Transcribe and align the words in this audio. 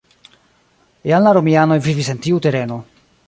Jam 1.09 1.27
la 1.27 1.35
romianoj 1.37 1.79
vivis 1.91 2.11
en 2.17 2.25
tiu 2.27 2.43
tereno. 2.49 2.81